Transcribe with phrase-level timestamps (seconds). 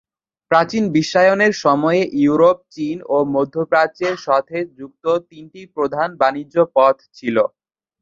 [0.51, 7.37] প্রাচীন বিশ্বায়নের সময়ে ইউরোপ, চীন ও মধ্যপ্রাচ্যের সাথে যুক্ত তিনটি প্রধান বাণিজ্য পথ ছিল।